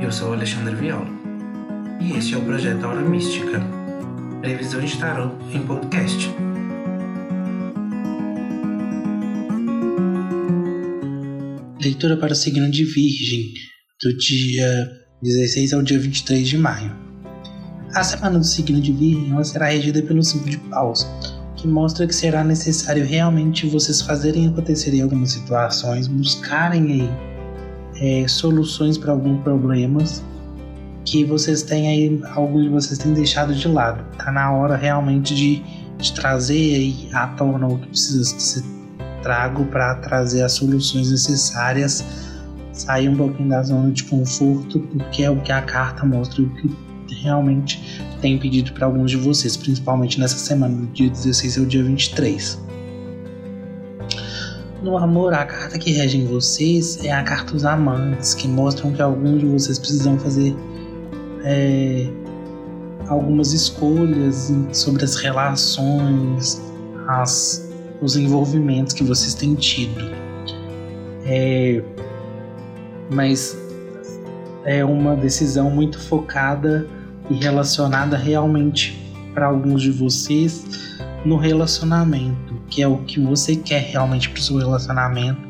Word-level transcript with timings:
Eu 0.00 0.10
sou 0.10 0.32
Alexandre 0.32 0.74
Viola 0.76 1.06
e 2.00 2.16
este 2.16 2.34
é 2.34 2.38
o 2.38 2.40
projeto 2.40 2.82
Aura 2.84 3.02
Mística, 3.02 3.60
previsão 4.40 4.80
de 4.80 4.96
tarot 4.96 5.34
em 5.52 5.60
podcast. 5.60 6.30
Leitura 11.82 12.16
para 12.16 12.32
o 12.32 12.34
signo 12.34 12.70
de 12.70 12.82
Virgem, 12.84 13.52
do 14.02 14.16
dia 14.16 14.90
16 15.22 15.74
ao 15.74 15.82
dia 15.82 15.98
23 15.98 16.48
de 16.48 16.56
maio. 16.56 16.96
A 17.94 18.02
semana 18.02 18.38
do 18.38 18.44
signo 18.44 18.80
de 18.80 18.92
Virgem 18.92 19.44
será 19.44 19.66
regida 19.66 20.02
pelo 20.02 20.22
símbolo 20.22 20.50
de 20.50 20.58
pausa, 20.70 21.06
que 21.56 21.68
mostra 21.68 22.06
que 22.06 22.14
será 22.14 22.42
necessário 22.42 23.04
realmente 23.04 23.66
vocês 23.66 24.00
fazerem 24.00 24.48
acontecer 24.48 24.98
algumas 25.02 25.32
situações, 25.32 26.06
buscarem 26.08 26.90
aí 26.90 27.29
é, 28.00 28.26
soluções 28.26 28.96
para 28.96 29.12
alguns 29.12 29.42
problemas 29.42 30.24
que 31.04 31.24
vocês 31.24 31.62
têm 31.62 31.88
aí, 31.88 32.20
alguns 32.34 32.64
de 32.64 32.68
vocês 32.68 32.98
têm 32.98 33.12
deixado 33.12 33.54
de 33.54 33.68
lado. 33.68 34.04
Tá 34.16 34.32
na 34.32 34.52
hora 34.52 34.76
realmente 34.76 35.34
de, 35.34 35.62
de 35.98 36.12
trazer 36.12 36.74
aí 36.74 37.08
à 37.12 37.26
tona 37.28 37.66
o 37.66 37.78
que 37.78 37.88
precisa 37.88 38.24
ser 38.24 38.64
trago 39.22 39.66
para 39.66 39.96
trazer 39.96 40.42
as 40.42 40.52
soluções 40.52 41.10
necessárias, 41.10 42.04
sair 42.72 43.08
um 43.08 43.16
pouquinho 43.16 43.50
da 43.50 43.62
zona 43.62 43.90
de 43.90 44.04
conforto, 44.04 44.80
porque 44.80 45.22
é 45.22 45.30
o 45.30 45.40
que 45.40 45.52
a 45.52 45.60
carta 45.60 46.04
mostra, 46.06 46.42
o 46.42 46.48
que 46.54 46.70
realmente 47.22 48.00
tem 48.20 48.38
pedido 48.38 48.72
para 48.72 48.86
alguns 48.86 49.10
de 49.10 49.16
vocês, 49.16 49.56
principalmente 49.56 50.18
nessa 50.18 50.38
semana, 50.38 50.74
do 50.74 50.86
dia 50.86 51.10
16 51.10 51.58
ao 51.58 51.64
dia 51.66 51.84
23. 51.84 52.69
No 54.82 54.96
amor, 54.96 55.34
a 55.34 55.44
carta 55.44 55.78
que 55.78 55.92
rege 55.92 56.16
em 56.16 56.26
vocês 56.26 57.04
é 57.04 57.12
a 57.12 57.22
carta 57.22 57.52
dos 57.52 57.66
amantes, 57.66 58.32
que 58.32 58.48
mostram 58.48 58.92
que 58.92 59.02
alguns 59.02 59.40
de 59.40 59.46
vocês 59.46 59.78
precisam 59.78 60.18
fazer 60.18 60.56
é, 61.44 62.08
algumas 63.06 63.52
escolhas 63.52 64.50
sobre 64.72 65.04
as 65.04 65.16
relações, 65.16 66.62
as, 67.06 67.70
os 68.00 68.16
envolvimentos 68.16 68.94
que 68.94 69.04
vocês 69.04 69.34
têm 69.34 69.54
tido. 69.54 70.10
É, 71.26 71.82
mas 73.10 73.58
é 74.64 74.82
uma 74.82 75.14
decisão 75.14 75.70
muito 75.70 75.98
focada 75.98 76.86
e 77.28 77.34
relacionada 77.34 78.16
realmente 78.16 78.98
para 79.34 79.46
alguns 79.46 79.82
de 79.82 79.90
vocês 79.90 80.64
no 81.24 81.36
relacionamento, 81.36 82.54
que 82.68 82.82
é 82.82 82.88
o 82.88 82.98
que 82.98 83.20
você 83.20 83.56
quer 83.56 83.90
realmente 83.90 84.30
para 84.30 84.38
o 84.38 84.42
seu 84.42 84.56
relacionamento. 84.56 85.40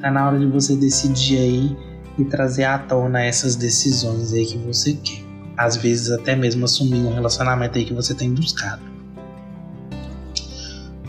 Tá 0.00 0.10
na 0.10 0.26
hora 0.26 0.38
de 0.38 0.46
você 0.46 0.74
decidir 0.74 1.38
aí 1.38 1.76
e 2.18 2.24
trazer 2.24 2.64
à 2.64 2.78
tona 2.78 3.22
essas 3.22 3.56
decisões 3.56 4.32
aí 4.32 4.46
que 4.46 4.58
você 4.58 4.94
quer. 4.94 5.22
Às 5.56 5.76
vezes 5.76 6.10
até 6.10 6.34
mesmo 6.34 6.64
assumir 6.64 7.00
um 7.00 7.14
relacionamento 7.14 7.78
aí 7.78 7.84
que 7.84 7.94
você 7.94 8.14
tem 8.14 8.32
buscado. 8.32 8.82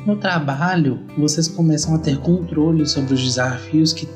No 0.06 0.17
trabalho, 0.17 1.00
vocês 1.17 1.48
começam 1.48 1.95
a 1.95 1.98
ter 1.98 2.17
controle 2.17 2.86
sobre 2.86 3.14
os 3.14 3.23
desafios 3.23 3.94
que 3.94 4.08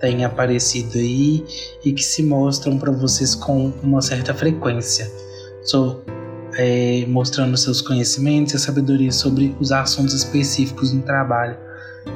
têm 0.00 0.24
aparecido 0.24 0.96
aí 0.96 1.44
e 1.84 1.92
que 1.92 2.02
se 2.02 2.22
mostram 2.22 2.78
para 2.78 2.90
vocês 2.90 3.34
com 3.34 3.72
uma 3.82 4.00
certa 4.00 4.32
frequência. 4.32 5.10
É, 6.58 7.06
mostrando 7.06 7.56
seus 7.56 7.80
conhecimentos 7.80 8.52
e 8.52 8.58
sabedoria 8.58 9.12
sobre 9.12 9.54
os 9.60 9.70
assuntos 9.70 10.12
específicos 10.12 10.92
no 10.92 11.00
trabalho 11.02 11.56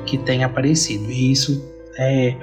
que 0.04 0.18
tem 0.18 0.42
aparecido. 0.42 1.08
E 1.10 1.30
isso 1.30 1.64
é, 1.96 2.36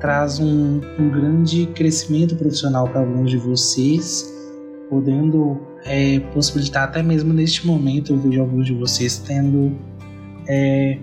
traz 0.00 0.40
um, 0.40 0.80
um 0.98 1.10
grande 1.10 1.66
crescimento 1.66 2.34
profissional 2.36 2.88
para 2.88 3.00
alguns 3.00 3.30
de 3.30 3.36
vocês, 3.36 4.32
podendo 4.88 5.60
é, 5.84 6.20
possibilitar 6.32 6.84
até 6.84 7.02
mesmo 7.02 7.32
neste 7.34 7.66
momento 7.66 8.12
eu 8.12 8.18
vejo 8.18 8.40
alguns 8.40 8.66
de 8.66 8.74
vocês 8.74 9.18
tendo 9.18 9.76
é, 10.48 10.98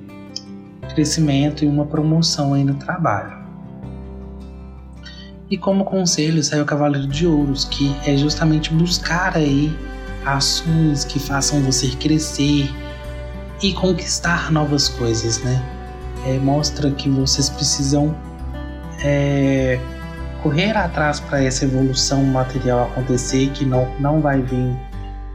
crescimento 0.95 1.63
e 1.63 1.67
uma 1.67 1.85
promoção 1.85 2.55
aí 2.55 2.63
no 2.63 2.73
trabalho. 2.75 3.44
E 5.47 5.57
como 5.57 5.85
conselho 5.85 6.44
saiu 6.44 6.63
o 6.63 6.65
Cavaleiro 6.65 7.07
de 7.07 7.27
Ouros, 7.27 7.65
que 7.65 7.95
é 8.07 8.17
justamente 8.17 8.73
buscar 8.73 9.38
aí 9.38 9.71
ações 10.25 11.03
que 11.06 11.19
façam 11.19 11.61
você 11.61 11.89
crescer 11.89 12.69
e 13.61 13.73
conquistar 13.73 14.51
novas 14.51 14.89
coisas, 14.89 15.39
né? 15.39 15.63
É, 16.25 16.38
mostra 16.39 16.91
que 16.91 17.09
vocês 17.09 17.50
precisam 17.50 18.16
é, 19.03 19.79
correr 20.41 20.75
atrás 20.78 21.19
para 21.19 21.44
essa 21.44 21.66
evolução 21.66 22.23
material 22.23 22.85
acontecer, 22.85 23.50
que 23.51 23.66
não, 23.66 23.88
não 24.00 24.22
vai 24.22 24.41
vir 24.41 24.75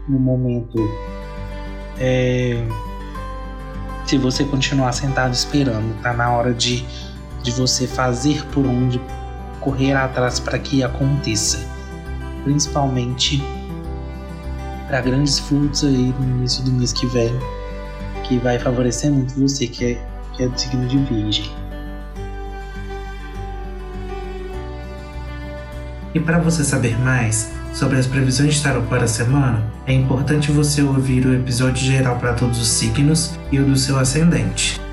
no 0.07 0.19
momento 0.19 0.77
é, 1.99 2.63
se 4.05 4.17
você 4.17 4.43
continuar 4.43 4.91
sentado 4.93 5.33
esperando. 5.33 5.99
Tá 6.01 6.13
na 6.13 6.31
hora 6.31 6.53
de, 6.53 6.85
de 7.43 7.51
você 7.51 7.85
fazer 7.87 8.45
por 8.47 8.65
onde 8.65 8.99
correr 9.59 9.93
atrás 9.93 10.39
para 10.39 10.57
que 10.57 10.83
aconteça. 10.83 11.59
Principalmente 12.43 13.43
para 14.89 15.01
grandes 15.01 15.37
frutos 15.39 15.85
aí 15.85 16.13
no 16.19 16.37
início 16.37 16.63
do 16.63 16.71
mês 16.71 16.91
que 16.91 17.05
vem, 17.05 17.31
que 18.23 18.39
vai 18.39 18.57
favorecer 18.57 19.11
muito 19.11 19.39
você 19.39 19.67
que 19.67 19.85
é, 19.85 20.01
que 20.33 20.43
é 20.43 20.47
do 20.49 20.59
signo 20.59 20.87
de 20.87 20.97
Virgem. 20.97 21.49
E 26.13 26.19
para 26.19 26.39
você 26.39 26.63
saber 26.63 26.99
mais 26.99 27.51
sobre 27.71 27.99
as 27.99 28.07
previsões 28.07 28.55
de 28.55 28.63
tarot 28.63 28.87
para 28.87 29.03
a 29.03 29.07
semana, 29.07 29.63
é 29.85 29.93
importante 29.93 30.51
você 30.51 30.81
ouvir 30.81 31.23
o 31.25 31.35
episódio 31.35 31.85
geral 31.85 32.17
para 32.17 32.33
todos 32.33 32.59
os 32.59 32.67
signos 32.67 33.37
e 33.51 33.59
o 33.59 33.65
do 33.65 33.75
seu 33.75 33.97
ascendente. 33.99 34.88